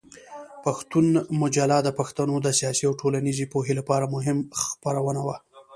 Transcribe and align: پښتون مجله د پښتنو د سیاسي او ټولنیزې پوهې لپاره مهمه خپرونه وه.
پښتون 0.65 1.07
مجله 1.41 1.77
د 1.83 1.89
پښتنو 1.99 2.35
د 2.41 2.47
سیاسي 2.59 2.83
او 2.89 2.93
ټولنیزې 3.01 3.45
پوهې 3.53 3.73
لپاره 3.79 4.11
مهمه 4.15 4.43
خپرونه 4.63 5.21
وه. 5.27 5.37